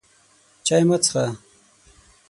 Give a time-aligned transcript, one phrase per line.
[0.65, 1.23] چای مه څښه!